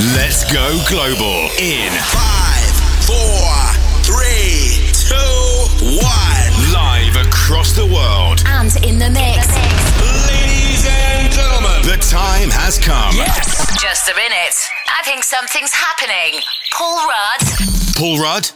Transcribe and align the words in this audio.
Let's 0.00 0.42
go 0.52 0.82
global 0.88 1.48
in 1.56 1.92
five, 2.10 2.66
four, 3.06 3.46
three, 4.02 4.90
two, 4.90 5.14
one. 6.02 6.72
Live 6.74 7.14
across 7.14 7.72
the 7.76 7.86
world. 7.86 8.42
And 8.44 8.74
in 8.84 8.98
the 8.98 9.08
mix. 9.10 9.46
Ladies 10.26 10.84
and 10.90 11.32
gentlemen, 11.32 11.80
the 11.86 11.96
time 12.10 12.50
has 12.50 12.76
come. 12.76 13.14
Yes. 13.14 13.70
Just 13.80 14.08
a 14.10 14.14
minute. 14.16 14.58
I 14.90 15.02
think 15.04 15.22
something's 15.22 15.72
happening. 15.72 16.42
Paul 16.72 17.06
Rudd. 17.06 17.46
Paul 17.94 18.18
Rudd? 18.18 18.50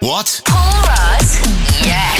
What? 0.00 0.40
Paul 0.46 0.70
Rudd? 0.86 1.26
Yes. 1.82 2.15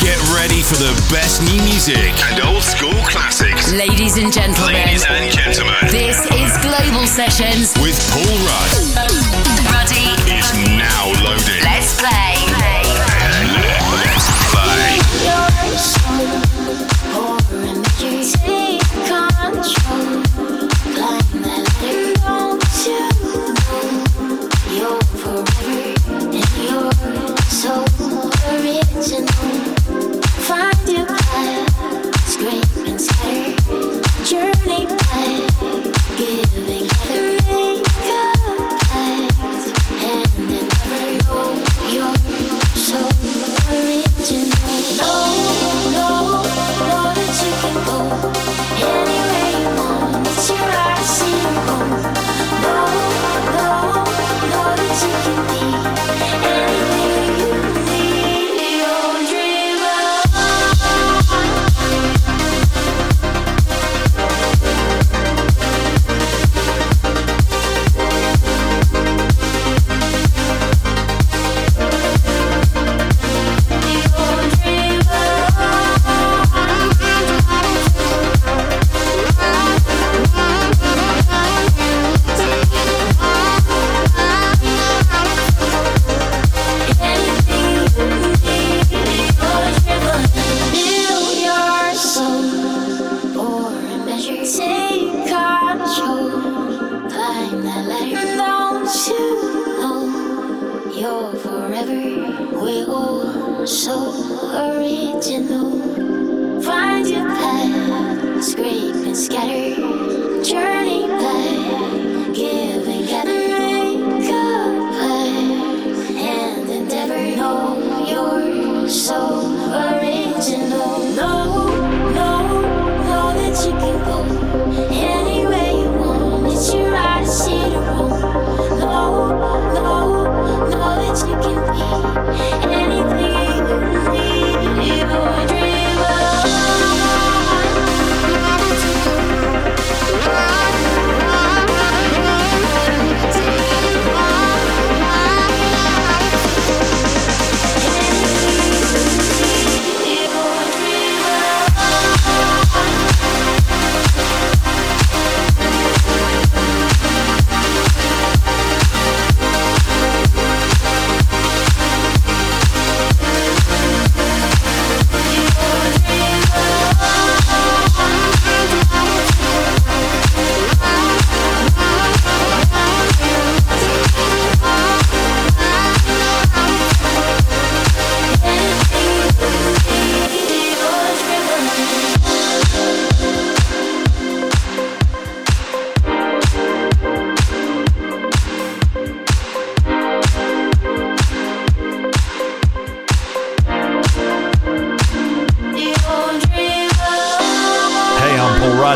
Get 0.00 0.16
ready 0.32 0.62
for 0.62 0.76
the 0.76 0.96
best 1.12 1.42
new 1.42 1.60
music 1.64 1.98
and 2.32 2.40
old 2.48 2.62
school 2.62 2.94
classics. 3.04 3.70
Ladies 3.70 4.16
and 4.16 4.32
gentlemen. 4.32 4.72
Ladies 4.72 5.04
and 5.06 5.30
gentlemen. 5.30 5.76
This 5.90 6.16
is 6.32 6.56
Global 6.64 7.06
Sessions 7.06 7.74
with 7.82 8.00
Paul 8.08 8.34
Rudd. 8.48 9.29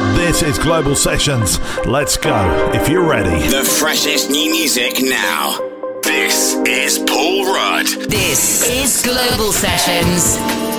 This 0.00 0.42
is 0.42 0.58
Global 0.58 0.96
Sessions. 0.96 1.60
Let's 1.86 2.16
go 2.16 2.72
if 2.74 2.88
you're 2.88 3.06
ready. 3.06 3.46
The 3.46 3.62
freshest 3.62 4.28
new 4.28 4.50
music 4.50 5.00
now. 5.00 5.56
This 6.02 6.54
is 6.66 6.98
Paul 6.98 7.44
Rudd. 7.44 7.86
This 7.86 8.68
is 8.68 9.02
Global 9.02 9.52
Sessions. 9.52 10.73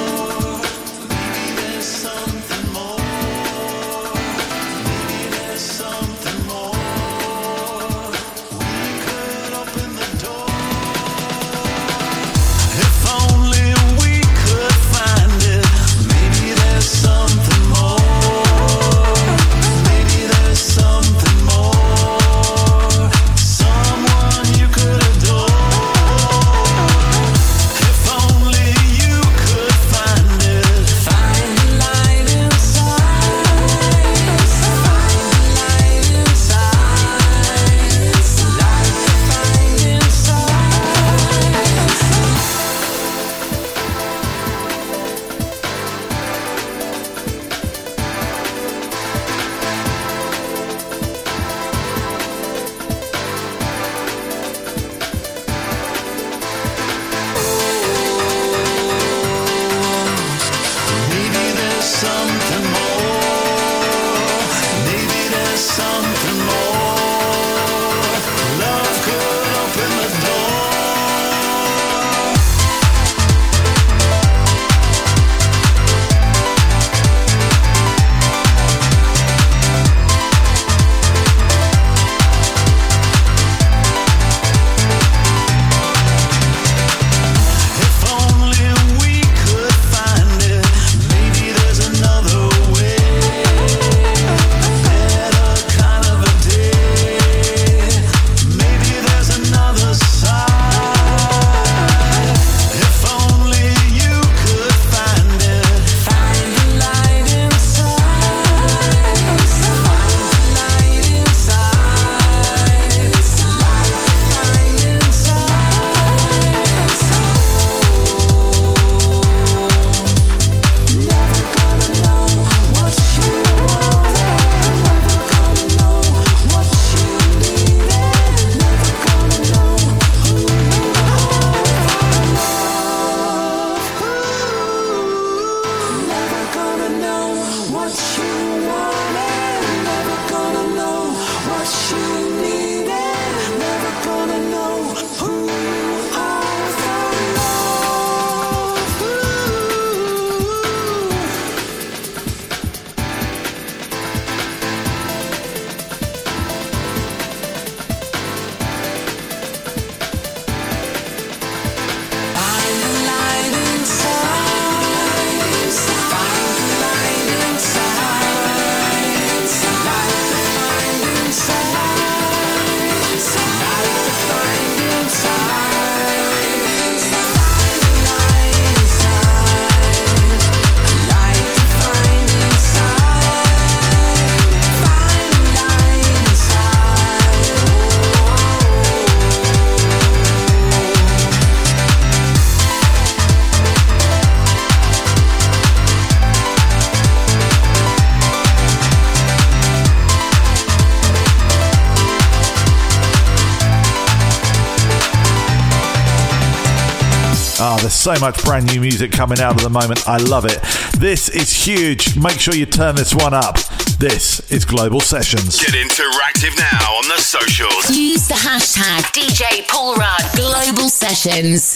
Ah, 207.58 207.76
oh, 207.76 207.80
there's 207.80 207.94
so 207.94 208.14
much 208.20 208.44
brand 208.44 208.66
new 208.66 208.82
music 208.82 209.14
coming 209.14 209.40
out 209.40 209.56
at 209.56 209.62
the 209.62 209.70
moment. 209.70 210.10
I 210.10 210.18
love 210.18 210.44
it. 210.44 210.62
This 211.00 211.30
is 211.30 211.54
huge. 211.54 212.18
Make 212.18 212.38
sure 212.38 212.54
you 212.54 212.66
turn 212.66 212.96
this 212.96 213.16
one 213.16 213.34
up. 213.34 213.56
This 213.98 214.42
is 214.52 214.66
Global 214.66 215.00
Sessions. 215.00 215.64
Get 215.64 215.74
interactive 215.74 216.58
now 216.58 216.96
on 216.96 217.08
the 217.08 217.18
socials. 217.18 217.90
Use 217.90 218.28
the 218.28 218.34
hashtag 218.34 219.04
DJ 219.14 219.66
Paul 219.70 219.96
Rudd 219.96 220.24
Global 220.36 220.90
Sessions. 220.90 221.76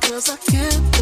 Cause 0.00 0.30
I 0.30 0.36
can't 0.50 0.93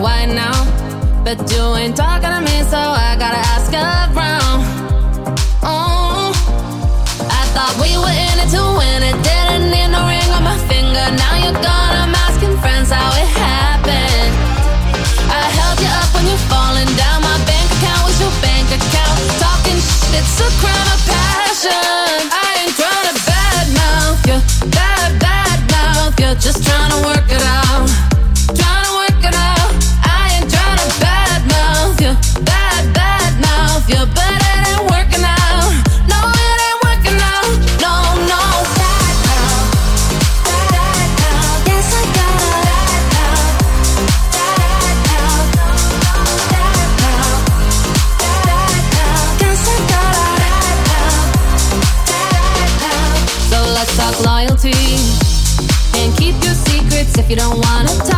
why 0.00 0.26
now. 0.26 0.56
But 1.24 1.38
you 1.50 1.62
ain't 1.76 1.96
talking 1.96 2.30
to 2.30 2.40
me, 2.40 2.62
so 2.70 2.78
I 2.78 3.16
gotta 3.18 3.42
ask 3.54 3.72
around. 3.72 4.60
Oh, 5.62 6.30
I 7.30 7.42
thought 7.54 7.74
we 7.82 7.90
were 7.98 8.14
in 8.14 8.36
it 8.38 8.50
to 8.54 8.62
win 8.78 9.02
it. 9.02 9.16
Didn't 9.22 9.70
need 9.70 9.90
no 9.90 10.06
ring 10.06 10.30
on 10.30 10.42
my 10.44 10.58
finger. 10.70 11.04
Now 11.18 11.34
you're 11.42 11.60
gone, 11.60 11.94
I'm 12.02 12.14
asking 12.14 12.56
friends 12.62 12.90
how 12.90 13.10
it 13.12 13.28
happened. 13.34 14.32
I 15.30 15.44
held 15.58 15.78
you 15.82 15.90
up 15.90 16.08
when 16.14 16.24
you're 16.30 16.46
falling 16.48 16.90
down. 16.96 17.18
My 17.22 17.38
bank 17.44 17.66
account 17.76 18.02
was 18.06 18.16
your 18.20 18.34
bank 18.40 18.66
account. 18.70 19.18
Talking 19.42 19.78
shit, 19.78 20.22
it's 20.22 20.38
a 20.40 20.48
crime 20.62 20.88
of 20.94 21.00
passion. 21.10 21.97
you 57.28 57.36
don't 57.36 57.58
wanna 57.62 57.88
talk. 58.08 58.17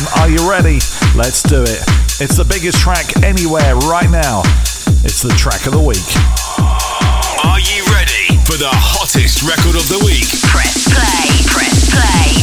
time. 0.00 0.20
Are 0.20 0.30
you 0.30 0.48
ready? 0.48 0.78
Let's 1.14 1.42
do 1.42 1.62
it. 1.62 1.82
It's 2.20 2.36
the 2.36 2.44
biggest 2.44 2.78
track 2.78 3.22
anywhere 3.22 3.74
right 3.76 4.10
now. 4.10 4.42
It's 5.04 5.22
the 5.22 5.30
track 5.30 5.66
of 5.66 5.72
the 5.72 5.80
week. 5.80 5.96
Are 7.44 7.60
you 7.60 7.84
ready 7.92 8.36
for 8.44 8.56
the 8.56 8.70
hottest 8.70 9.42
record 9.42 9.76
of 9.76 9.88
the 9.88 10.00
week? 10.04 10.28
Press 10.50 10.84
play, 10.84 11.28
press 11.52 11.90
play. 11.90 12.39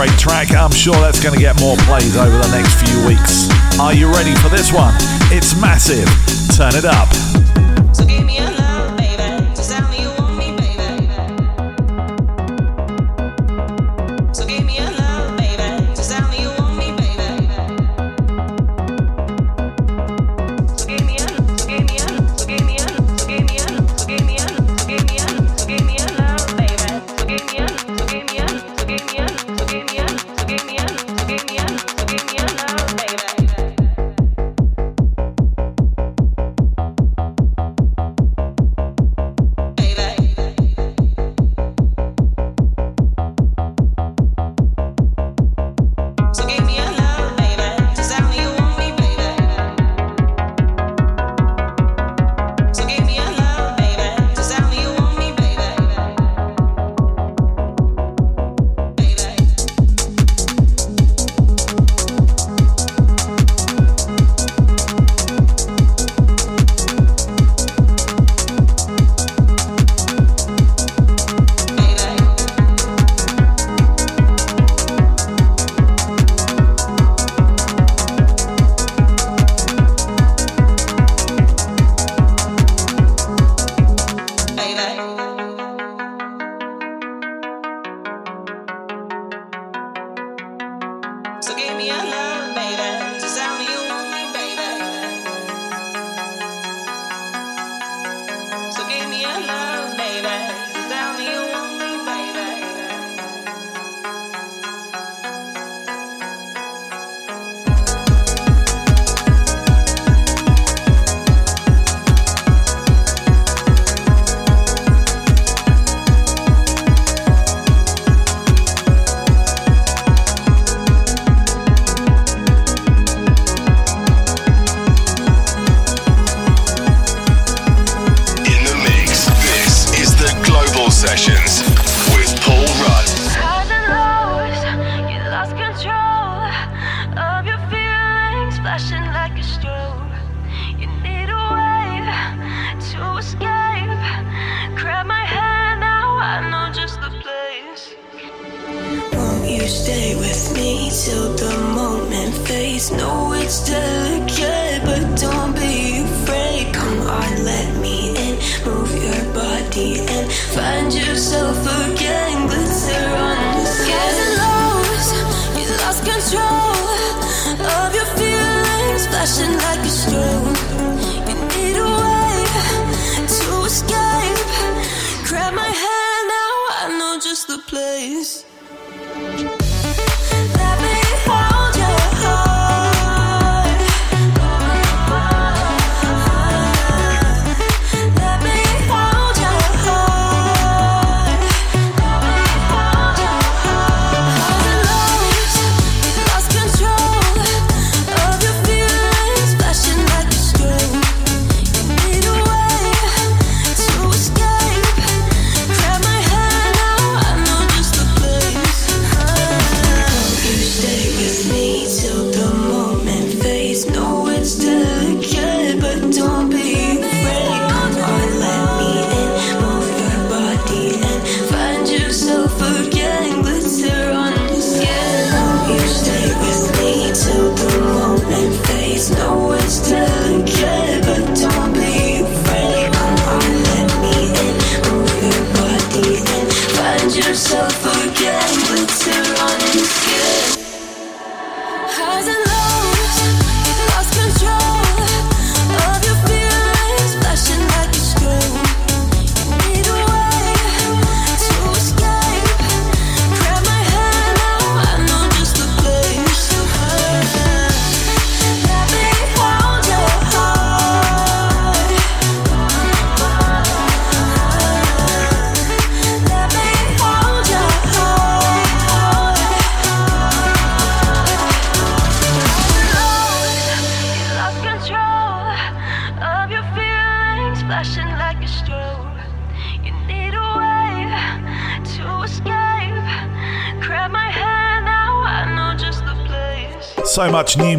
great 0.00 0.18
track. 0.18 0.54
I'm 0.54 0.70
sure 0.70 0.94
that's 0.94 1.22
going 1.22 1.34
to 1.34 1.40
get 1.40 1.60
more 1.60 1.76
plays 1.84 2.16
over 2.16 2.34
the 2.34 2.50
next 2.56 2.88
few 2.88 3.06
weeks. 3.06 3.50
Are 3.78 3.92
you 3.92 4.10
ready 4.10 4.34
for 4.36 4.48
this 4.48 4.72
one? 4.72 4.94
It's 5.30 5.54
massive. 5.60 6.08
Turn 6.56 6.74
it 6.74 6.86
up. 6.86 7.29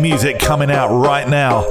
music 0.01 0.39
coming 0.39 0.71
out 0.71 0.89
right 0.89 1.27
now. 1.29 1.61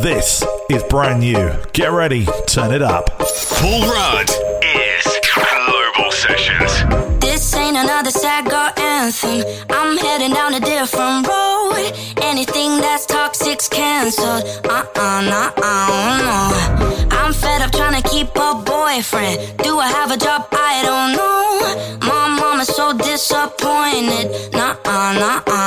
This 0.00 0.42
is 0.70 0.82
brand 0.84 1.20
new. 1.20 1.52
Get 1.72 1.92
ready, 1.92 2.26
turn 2.46 2.72
it 2.72 2.82
up. 2.82 3.10
Paul 3.18 3.82
Rudd 3.82 4.30
is 4.62 5.06
Global 5.34 6.10
Sessions. 6.10 7.20
This 7.20 7.54
ain't 7.54 7.76
another 7.76 8.10
sad 8.10 8.46
girl 8.48 8.70
anthem. 8.78 9.44
I'm 9.70 9.96
heading 9.98 10.32
down 10.32 10.54
a 10.54 10.60
different 10.60 11.28
road. 11.28 11.92
Anything 12.22 12.80
that's 12.80 13.04
toxic's 13.06 13.68
canceled. 13.68 14.44
Uh 14.64 14.86
uh, 14.96 15.20
nah, 15.28 15.52
uh, 15.56 16.20
no. 16.24 17.08
I'm 17.10 17.32
fed 17.32 17.60
up 17.62 17.72
trying 17.72 18.00
to 18.02 18.08
keep 18.08 18.28
a 18.34 18.54
boyfriend. 18.64 19.58
Do 19.58 19.78
I 19.78 19.88
have 19.88 20.10
a 20.10 20.16
job? 20.16 20.48
I 20.52 20.82
don't 20.88 21.12
know. 21.18 22.08
My 22.08 22.28
mama's 22.40 22.68
so 22.68 22.96
disappointed. 22.96 24.52
Nah, 24.52 24.76
uh, 24.84 25.12
nah, 25.18 25.42
uh. 25.46 25.63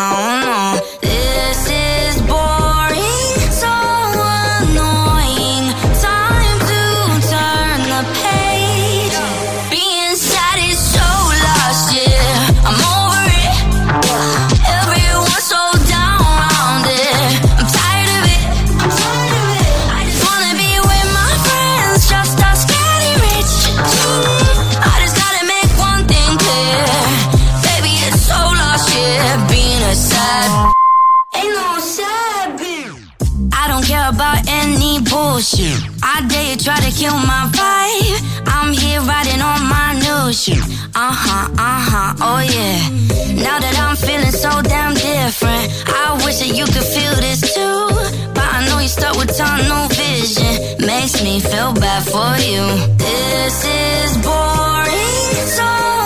So 44.51 44.61
damn 44.61 44.93
different, 44.93 45.65
I 45.87 46.19
wish 46.23 46.37
that 46.39 46.51
you 46.55 46.65
could 46.65 46.87
feel 46.95 47.15
this 47.25 47.41
too. 47.55 47.87
But 48.33 48.47
I 48.55 48.65
know 48.67 48.79
you're 48.79 48.95
stuck 48.99 49.15
with 49.17 49.35
tunnel 49.35 49.87
vision. 49.89 50.85
Makes 50.85 51.21
me 51.23 51.39
feel 51.39 51.73
bad 51.73 52.03
for 52.13 52.31
you. 52.49 52.63
This 52.97 53.55
is 53.65 54.11
boring, 54.23 55.47
so 55.57 55.96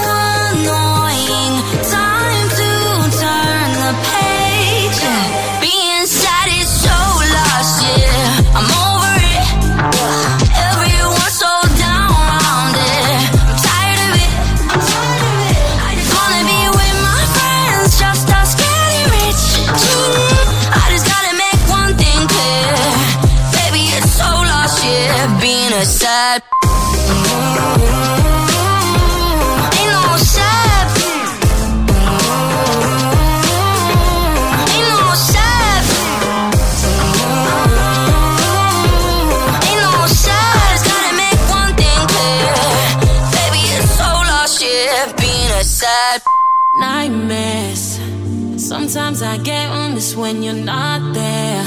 Sometimes 48.71 49.21
I 49.21 49.37
get 49.37 49.67
on 49.69 49.95
this 49.95 50.15
when 50.15 50.41
you're 50.43 50.53
not 50.53 51.13
there. 51.13 51.63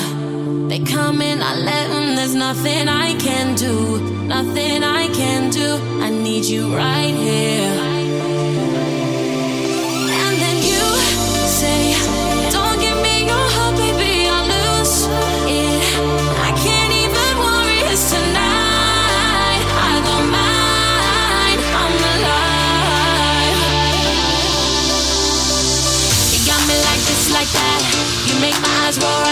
They 0.70 0.78
come 0.78 1.20
in, 1.20 1.42
I 1.42 1.54
let 1.54 1.88
them. 1.90 2.16
There's 2.16 2.34
nothing 2.34 2.88
I 2.88 3.12
can 3.18 3.54
do, 3.56 4.00
nothing 4.24 4.82
I 4.82 5.08
can 5.08 5.50
do. 5.50 5.76
I 6.02 6.08
need 6.08 6.46
you 6.46 6.74
right 6.74 7.14
here. 7.14 8.03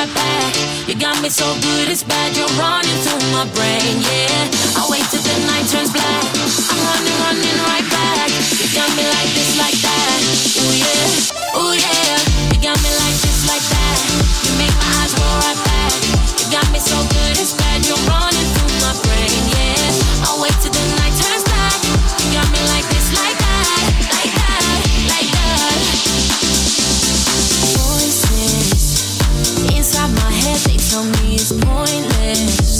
Right 0.03 0.15
back. 0.15 0.55
You 0.89 0.95
got 0.99 1.23
me 1.23 1.29
so 1.29 1.47
good, 1.63 1.87
it's 1.89 2.03
bad. 2.03 2.35
You're 2.37 2.51
running 2.59 2.99
through 3.07 3.23
my 3.31 3.47
brain, 3.55 4.03
yeah. 4.03 4.51
I 4.75 4.83
wait 4.91 5.05
till 5.11 5.23
the 5.23 5.37
night 5.47 5.67
turns 5.71 5.93
black. 5.95 6.27
I'm 6.71 6.79
running, 6.83 7.17
running 7.23 7.59
right 7.71 7.87
back. 7.87 8.31
You 8.59 8.67
got 8.75 8.91
me 8.99 9.05
like 9.07 9.31
this, 9.31 9.55
like 9.63 9.79
that. 9.79 10.19
Ooh 10.59 10.75
yeah, 10.75 11.59
ooh 11.59 11.75
yeah. 11.79 12.19
You 12.51 12.59
got 12.59 12.79
me 12.83 12.91
like 12.99 13.17
this, 13.23 13.47
like 13.47 13.63
that. 13.63 13.99
You 14.43 14.51
make 14.59 14.75
my 14.75 14.91
eyes 15.03 15.15
roll 15.15 15.39
right 15.47 15.61
back. 15.71 15.95
You 16.41 16.47
got 16.51 16.67
me 16.75 16.81
so 16.83 16.99
good, 17.15 17.39
it's 17.39 17.55
bad. 17.55 17.87
You're 17.87 18.03
running 18.11 18.49
through 18.59 18.75
my 18.83 18.95
brain, 19.07 19.43
yeah. 19.55 20.27
I 20.27 20.35
wait 20.43 20.57
till 20.59 20.75
the 20.75 20.85
night 20.99 21.15
turns 21.15 21.47
black. 21.47 21.79
You 22.19 22.27
got 22.35 22.49
me 22.51 22.61
like 22.75 22.92
tell 30.93 31.05
me 31.05 31.37
it's 31.37 31.53
pointless. 31.53 32.72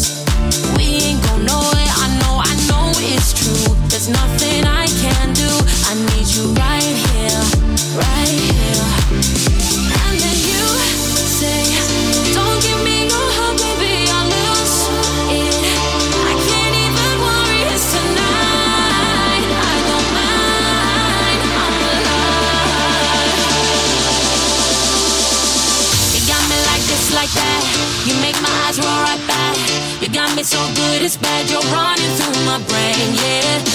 Bad. 31.17 31.51
You're 31.51 31.61
running 31.73 32.11
through 32.17 32.45
my 32.47 32.59
brain, 32.69 33.15
yeah. 33.15 33.72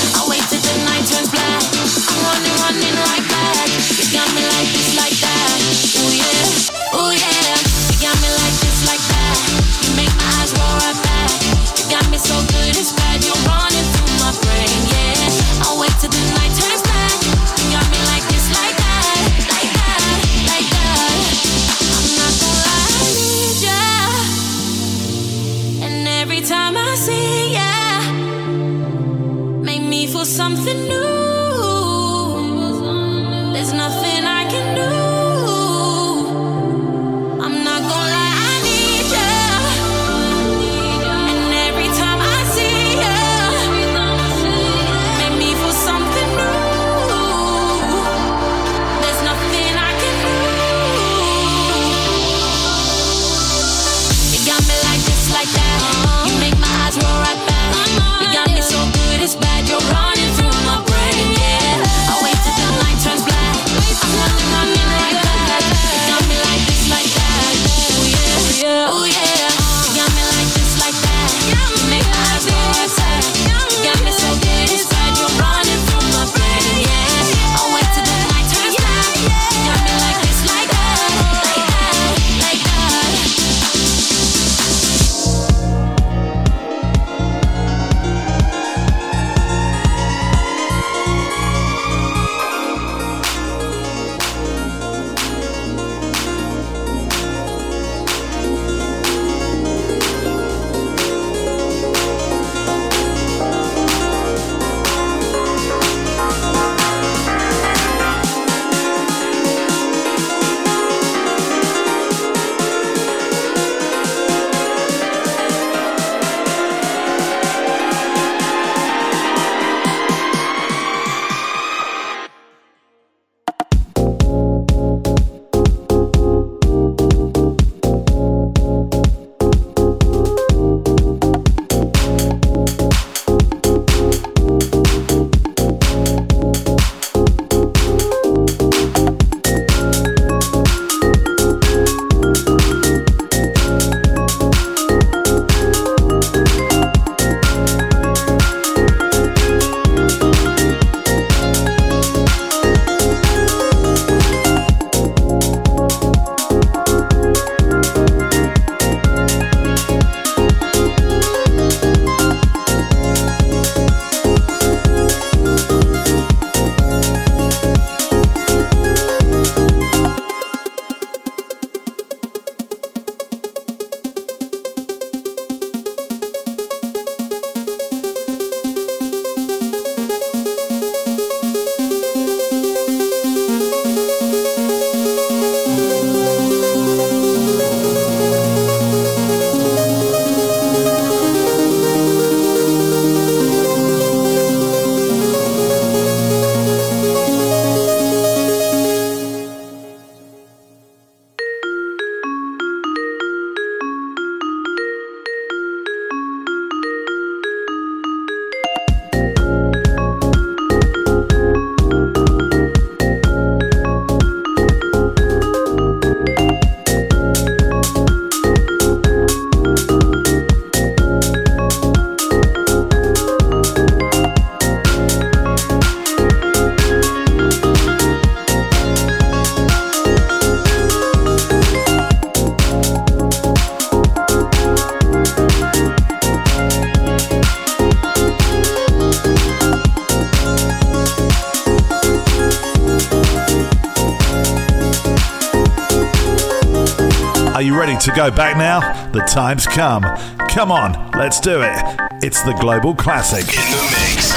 ready 247.88 248.00
to 248.00 248.12
go 248.12 248.30
back 248.30 248.58
now? 248.58 248.80
The 249.12 249.22
time's 249.22 249.66
come. 249.66 250.04
Come 250.50 250.72
on, 250.72 251.12
let's 251.12 251.40
do 251.40 251.62
it. 251.62 251.80
It's 252.22 252.42
the 252.42 252.54
Global 252.60 252.94
Classic. 252.94 253.48
In 253.48 253.72
the 253.72 253.84
mix. 253.94 254.34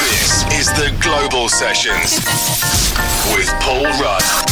This 0.00 0.44
is 0.58 0.72
the 0.72 0.96
Global 1.02 1.48
Sessions 1.50 2.16
with 3.36 3.48
Paul 3.60 3.84
Rudd. 4.00 4.51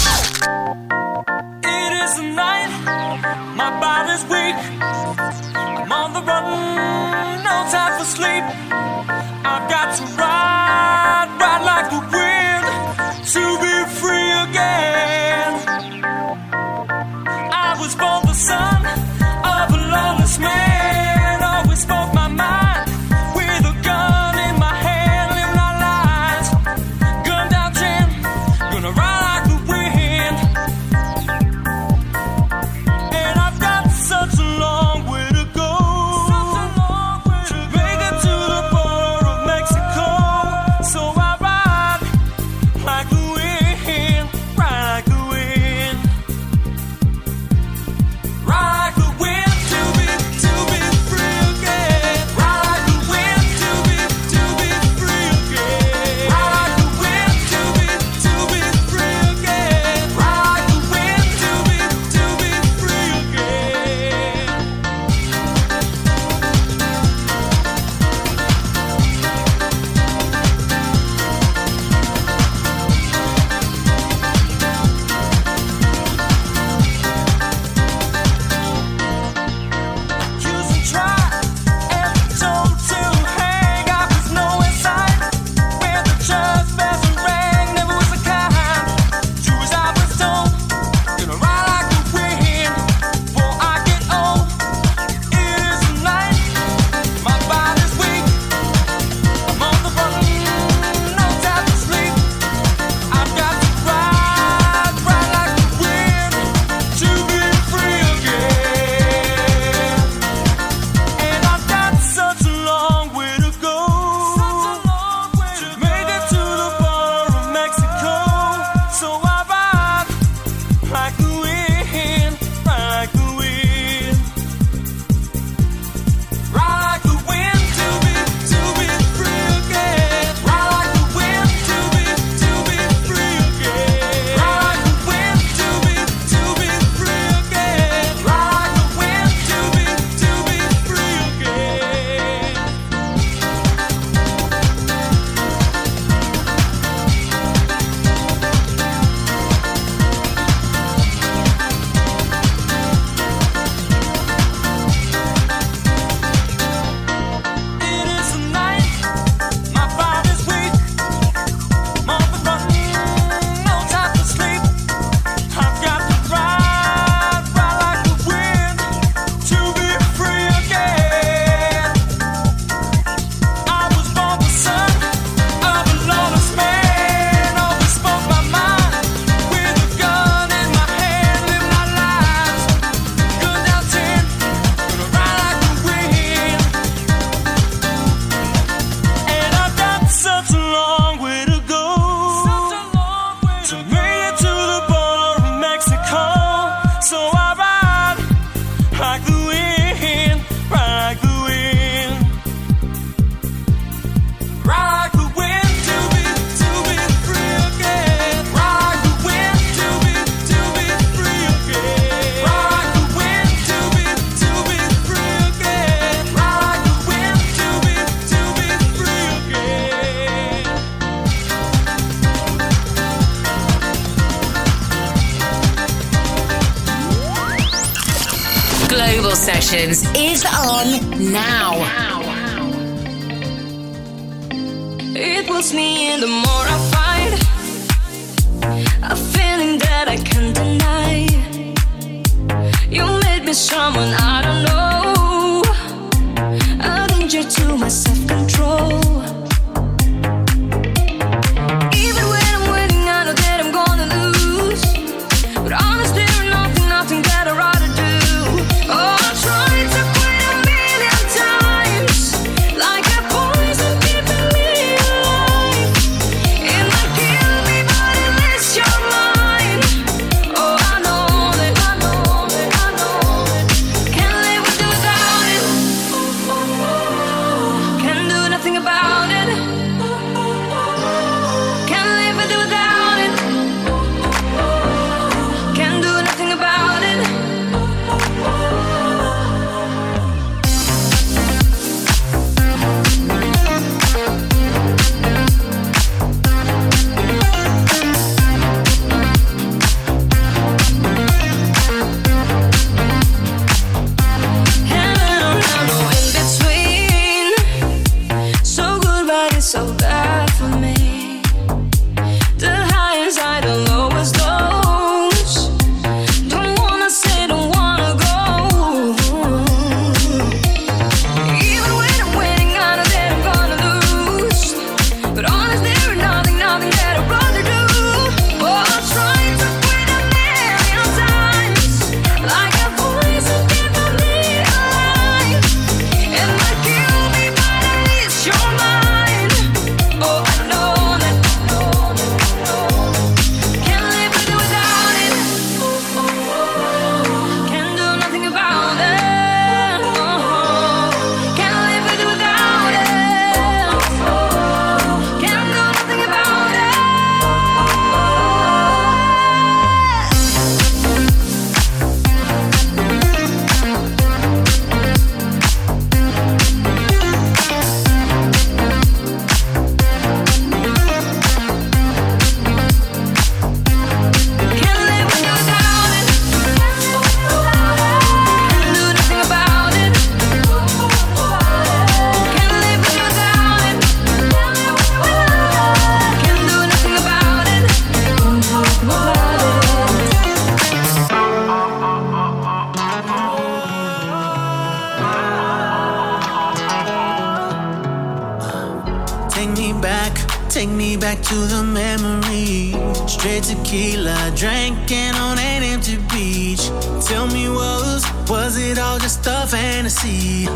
On 405.36 405.58
an 405.58 405.82
empty 405.82 406.16
beach. 406.32 406.90
Tell 407.26 407.46
me, 407.46 407.68
was 407.68 408.24
was 408.48 408.76
it 408.76 408.98
all 408.98 409.18
just 409.18 409.46
a 409.46 409.66
fantasy? 409.66 410.66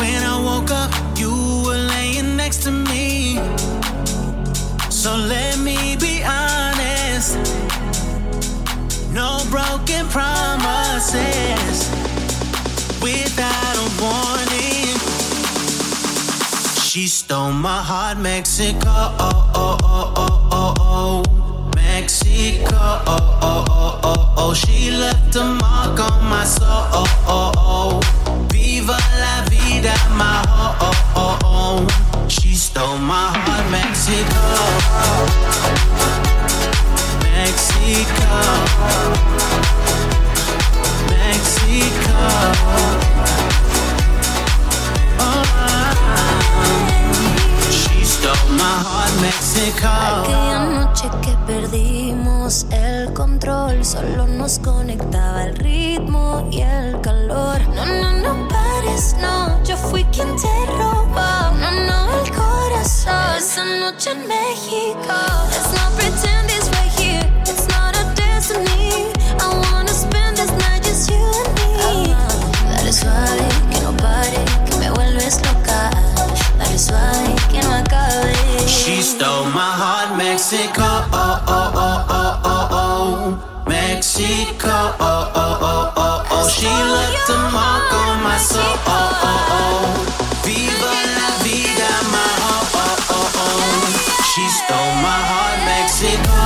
When 0.00 0.22
I 0.22 0.40
woke 0.42 0.70
up, 0.70 0.90
you 1.18 1.32
were 1.64 1.82
laying 1.94 2.36
next 2.36 2.62
to 2.64 2.70
me. 2.70 3.36
So 4.90 5.16
let 5.16 5.58
me 5.58 5.96
be 5.96 6.22
honest. 6.24 7.36
No 9.12 9.40
broken 9.50 10.06
promises 10.08 11.78
without 13.02 13.76
a 13.76 13.88
warning. 14.00 14.98
She 16.80 17.08
stole 17.08 17.52
my 17.52 17.82
heart, 17.82 18.18
Mexico. 18.18 18.88
Oh, 18.88 19.50
oh, 19.54 19.78
oh, 19.84 21.41
oh, 22.44 23.02
oh, 23.06 23.06
oh. 23.06 23.38
Oh, 23.42 23.42
oh, 23.44 23.64
oh, 23.70 24.00
oh, 24.04 24.34
oh. 24.36 24.54
She 24.54 24.90
left 24.90 25.36
a 25.36 25.44
mark 25.44 25.98
on 26.00 26.24
my 26.28 26.44
soul. 26.44 26.66
Oh, 26.68 27.06
oh, 27.26 27.52
oh. 27.56 28.46
Viva 28.50 28.98
la 29.20 29.44
vida, 29.48 29.94
my 30.16 30.42
oh, 30.48 30.76
oh, 30.80 31.12
oh, 31.16 31.38
oh. 31.44 32.28
She 32.28 32.54
stole 32.54 32.98
my 32.98 33.30
heart, 33.36 33.70
Mexico. 33.70 34.42
Mexico. 37.22 38.32
She 41.62 41.80
Aquella 49.84 50.64
noche 50.66 51.08
que 51.22 51.36
perdimos 51.46 52.66
el 52.70 53.12
control, 53.12 53.84
solo 53.84 54.26
nos 54.26 54.58
conectaba 54.58 55.44
el 55.44 55.56
ritmo 55.56 56.48
y 56.50 56.60
el 56.60 57.00
calor. 57.00 57.60
No, 57.74 57.84
no, 57.86 58.12
no 58.12 58.48
pares, 58.48 59.16
no, 59.20 59.62
yo 59.64 59.76
fui 59.76 60.04
quien 60.04 60.34
te 60.36 60.66
robó. 60.66 61.52
No, 61.60 61.70
no, 61.86 62.22
el 62.22 62.30
corazón. 62.30 63.36
Esa 63.36 63.64
noche 63.64 64.10
en 64.12 64.26
México. 64.28 65.14
Mexico. 80.42 80.82
Oh, 80.82 81.44
oh, 81.46 81.72
oh, 81.76 82.04
oh, 82.10 82.40
oh, 82.44 82.68
oh. 82.74 83.62
Mexico. 83.68 84.66
Oh, 84.98 85.30
oh, 85.38 85.58
oh, 85.62 85.92
oh, 85.96 86.26
oh. 86.34 86.48
She 86.50 86.66
left 86.66 87.30
a 87.30 87.38
mark 87.54 87.92
on 87.94 88.24
my 88.24 88.36
soul. 88.38 88.58
Oh, 88.58 88.90
oh, 88.90 89.54
oh. 89.54 90.42
Viva 90.42 90.94
la 91.14 91.30
vida, 91.46 91.90
my 92.10 92.26
oh, 92.42 92.74
oh, 92.74 93.06
oh, 93.14 93.38
oh. 93.38 93.86
She 94.34 94.42
stole 94.58 94.94
my 94.98 95.20
heart, 95.30 95.62
Mexico. 95.62 96.41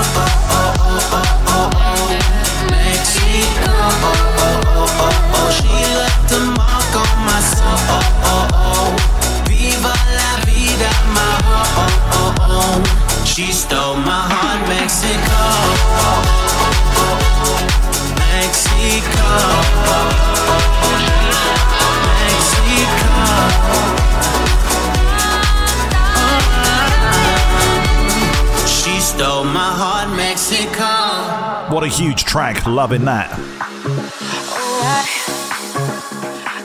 A 31.87 31.89
huge 31.89 32.25
track. 32.25 32.67
Loving 32.67 33.05
that. 33.05 33.31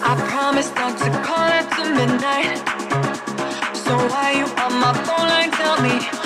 I 0.04 0.16
promised 0.32 0.74
not 0.74 0.98
to 0.98 1.12
call 1.22 1.38
after 1.38 1.86
midnight. 1.94 2.58
So 3.76 3.98
why 4.10 4.32
you 4.32 4.46
on 4.46 4.74
my 4.82 4.94
phone? 5.06 5.22
Tell 5.52 5.80
me 5.82 6.21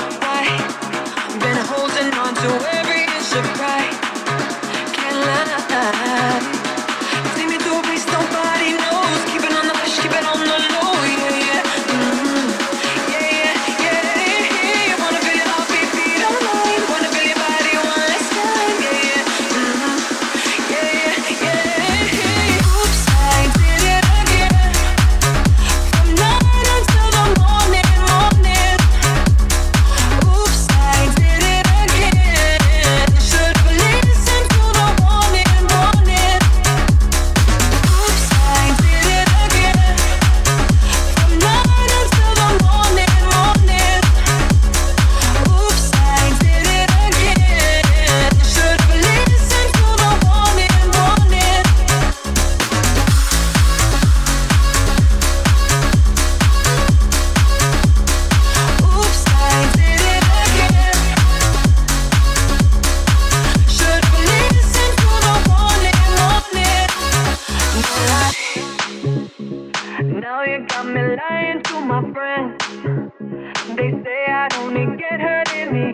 I 74.45 74.57
only 74.61 74.85
get 74.97 75.19
hurt 75.19 75.51
in 75.55 75.73
the 75.73 75.93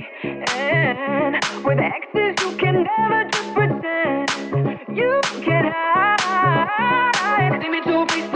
end. 0.51 1.35
With 1.63 1.79
exes, 1.79 2.35
you 2.43 2.57
can 2.57 2.83
never 2.83 3.23
just 3.31 3.53
pretend. 3.53 4.27
You 4.97 5.21
can 5.41 5.71
hide. 5.71 7.59
Leave 7.61 7.71
me 7.71 7.81
to 7.85 8.01
a 8.01 8.05
place 8.07 8.29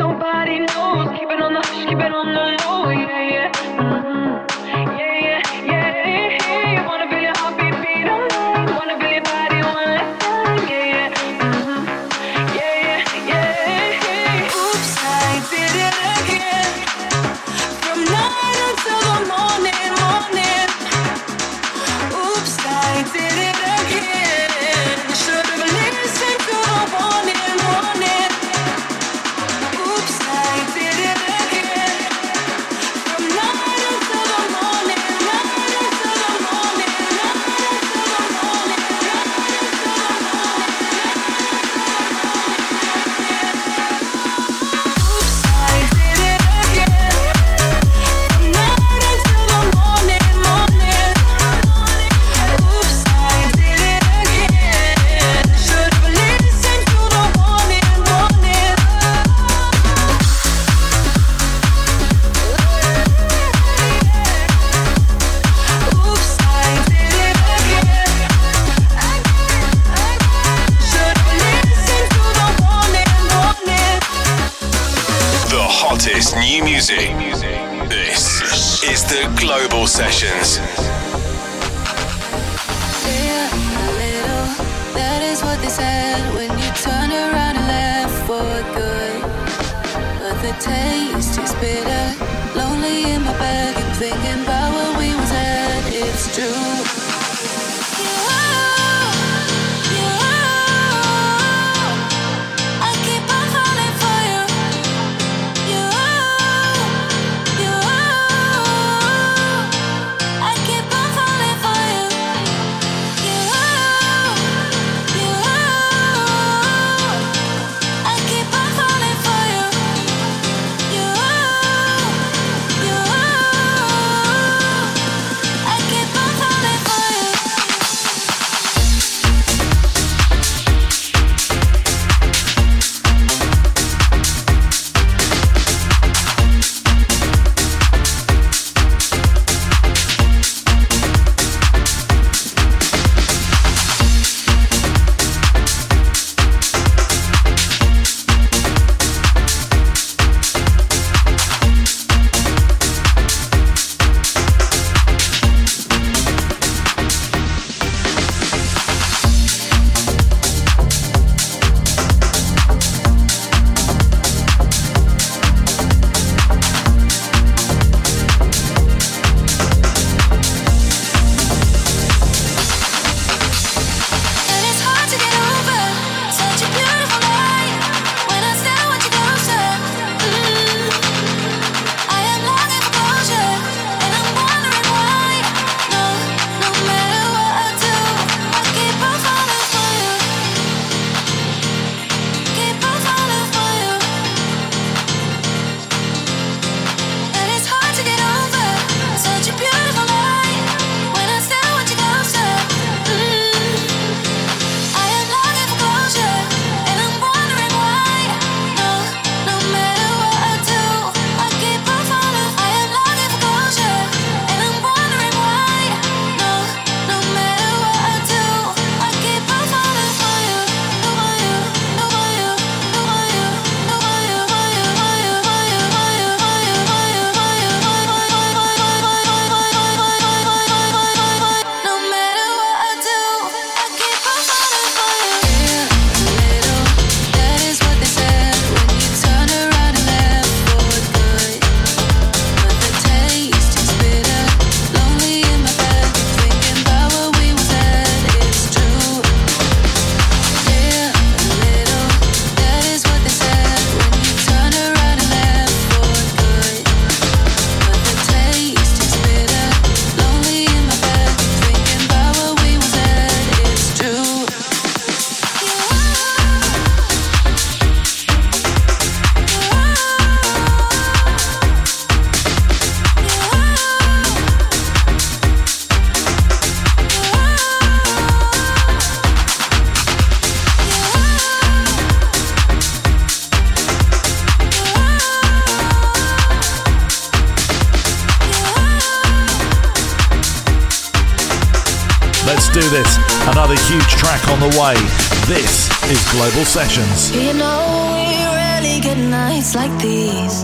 the 294.69 294.79
way. 294.79 294.97
This 295.45 295.89
is 296.09 296.19
Global 296.31 296.65
Sessions. 296.65 297.31
You 297.35 297.53
know, 297.53 297.81
we 298.17 298.33
rarely 298.59 298.99
get 298.99 299.17
nights 299.17 299.75
like 299.75 299.93
these, 300.01 300.63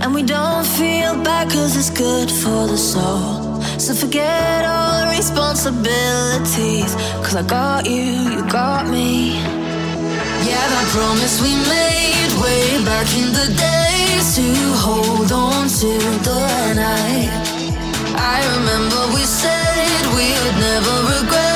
and 0.00 0.14
we 0.14 0.22
don't 0.22 0.66
feel 0.78 1.12
bad 1.22 1.48
because 1.48 1.76
it's 1.76 1.90
good 1.90 2.30
for 2.30 2.66
the 2.72 2.78
soul. 2.78 3.60
So 3.78 3.92
forget 3.94 4.64
all 4.64 5.00
the 5.00 5.08
responsibilities, 5.16 6.92
because 7.18 7.36
I 7.36 7.42
got 7.42 7.86
you, 7.86 8.06
you 8.34 8.42
got 8.48 8.88
me. 8.88 9.36
Yeah, 10.48 10.64
that 10.72 10.86
promise 10.96 11.34
we 11.44 11.52
made 11.76 12.32
way 12.44 12.64
back 12.84 13.08
in 13.20 13.28
the 13.40 13.48
days 13.68 14.26
to 14.36 14.46
hold 14.86 15.30
on 15.32 15.68
to 15.80 15.92
the 16.28 16.40
night. 16.84 17.32
I 18.16 18.38
remember 18.56 19.00
we 19.14 19.24
said 19.24 20.00
we'd 20.16 20.56
never 20.68 20.96
regret. 21.12 21.53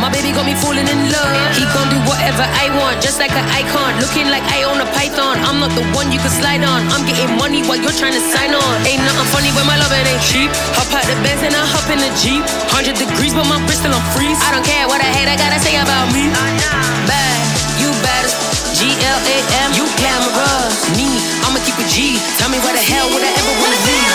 My 0.00 0.08
baby 0.08 0.32
got 0.32 0.48
me 0.48 0.56
falling 0.56 0.88
in 0.88 1.00
love. 1.12 1.28
He 1.52 1.68
gon' 1.76 1.92
do 1.92 2.00
whatever 2.08 2.48
I 2.48 2.72
want, 2.80 3.04
just 3.04 3.20
like 3.20 3.34
an 3.36 3.44
icon. 3.52 4.00
Looking 4.00 4.32
like 4.32 4.40
I 4.48 4.64
own 4.64 4.80
a 4.80 4.88
python. 4.96 5.36
I'm 5.44 5.60
not 5.60 5.74
the 5.76 5.84
one 5.92 6.08
you 6.08 6.16
can 6.16 6.32
slide 6.32 6.64
on. 6.64 6.88
I'm 6.88 7.04
getting 7.04 7.36
money 7.36 7.60
while 7.68 7.76
you're 7.76 7.92
trying 7.92 8.16
to 8.16 8.24
sign 8.32 8.56
on. 8.56 8.74
Ain't 8.88 9.04
nothing 9.04 9.28
funny 9.28 9.52
when 9.52 9.68
my 9.68 9.76
love 9.76 9.92
ain't 9.92 10.22
cheap. 10.24 10.48
Hop 10.80 10.88
out 10.96 11.04
the 11.04 11.16
Benz 11.20 11.44
and 11.44 11.52
I 11.52 11.60
hop 11.60 11.92
in 11.92 12.00
the 12.00 12.08
Jeep. 12.16 12.40
100 12.72 12.96
degrees, 12.96 13.36
but 13.36 13.44
my 13.52 13.60
Bristol 13.68 13.92
on 13.92 14.00
freeze. 14.16 14.40
I 14.40 14.48
don't 14.56 14.64
care 14.64 14.88
what 14.88 15.04
I 15.04 15.10
hate, 15.12 15.28
I 15.28 15.36
gotta 15.36 15.60
say 15.60 15.76
about 15.76 16.08
me. 16.16 16.32
Bad, 17.04 17.36
you 17.76 17.92
bad 18.00 18.24
as 18.24 18.32
G 18.80 18.88
L 18.96 19.20
A 19.28 19.36
M, 19.68 19.70
you 19.76 19.84
glamorous. 20.00 20.88
Me, 20.96 21.20
I'ma 21.44 21.60
keep 21.68 21.76
a 21.76 21.84
G. 21.92 22.16
Tell 22.40 22.48
me 22.48 22.56
why 22.64 22.72
the 22.72 22.80
hell 22.80 23.12
would 23.12 23.20
I 23.20 23.28
ever 23.28 23.54
wanna 23.60 23.80
be? 23.84 24.07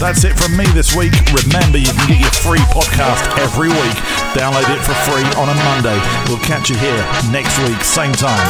That's 0.00 0.24
it 0.24 0.32
from 0.32 0.56
me 0.56 0.64
this 0.72 0.96
week. 0.96 1.12
Remember, 1.28 1.76
you 1.76 1.92
can 1.92 2.08
get 2.08 2.24
your 2.24 2.32
free 2.40 2.64
podcast 2.72 3.20
every 3.36 3.68
week. 3.68 3.98
Download 4.32 4.64
it 4.72 4.80
for 4.80 4.96
free 5.04 5.28
on 5.36 5.52
a 5.52 5.56
Monday. 5.68 6.00
We'll 6.24 6.40
catch 6.40 6.70
you 6.72 6.76
here 6.80 7.04
next 7.28 7.60
week, 7.68 7.84
same 7.84 8.16
time. 8.16 8.48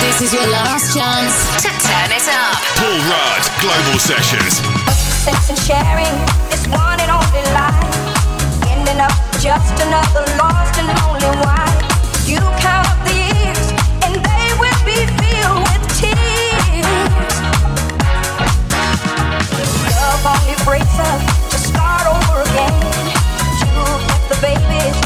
This 0.00 0.24
is 0.24 0.32
your 0.32 0.48
last 0.48 0.96
chance 0.96 1.36
to 1.60 1.68
turn 1.68 2.08
it 2.16 2.24
up. 2.32 2.56
Paul 2.80 2.96
Rudd, 3.12 3.44
Global 3.60 4.00
Sessions. 4.00 4.64
Sense 5.20 5.52
and 5.52 5.60
sharing 5.68 6.16
this 6.48 6.64
one 6.72 6.96
and 6.96 7.12
only 7.12 7.44
life. 7.52 8.64
Ending 8.64 9.04
up 9.04 9.12
just 9.44 9.76
another 9.84 10.24
lost 10.40 10.80
and 10.80 10.88
lonely 10.88 11.28
wife. 11.44 12.26
You 12.26 12.40
count. 12.64 12.83
yourself 20.96 21.50
to 21.50 21.58
start 21.58 22.06
over 22.06 22.42
again. 22.42 22.72
You 23.58 23.84
get 24.06 24.28
the 24.28 24.38
baby. 24.40 25.03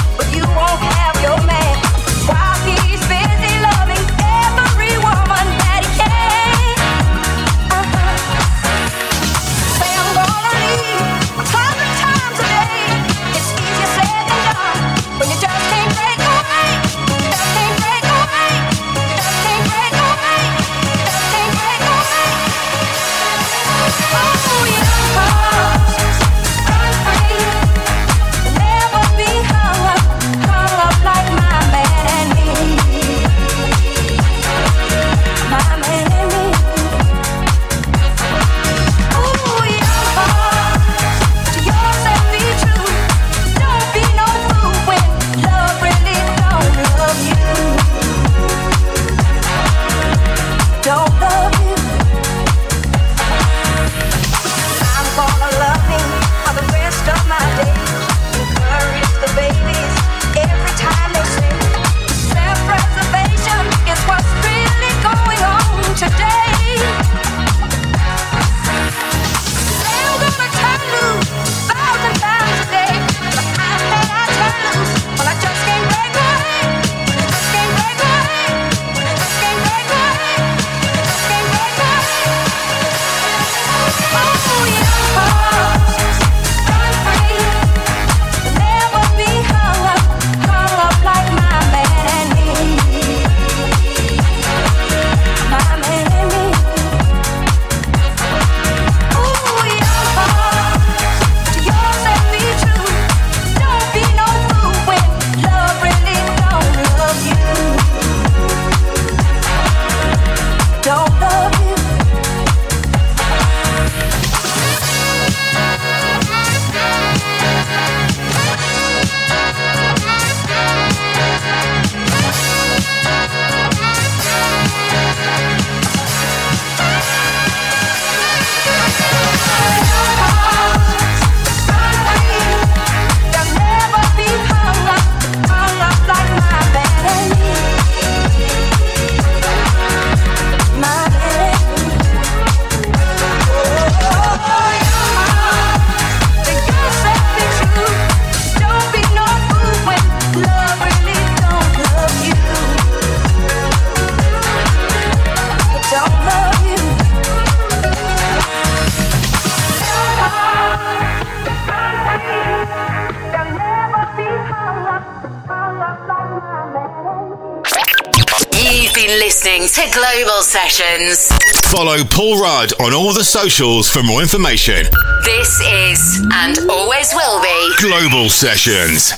To 169.79 169.89
Global 169.93 170.43
Sessions. 170.43 171.29
Follow 171.71 172.03
Paul 172.03 172.41
Rudd 172.41 172.73
on 172.81 172.93
all 172.93 173.13
the 173.13 173.23
socials 173.23 173.89
for 173.89 174.03
more 174.03 174.21
information. 174.23 174.87
This 175.25 175.61
is 175.61 176.27
and 176.33 176.69
always 176.69 177.13
will 177.15 177.41
be 177.41 177.71
Global 177.79 178.29
Sessions. 178.29 179.13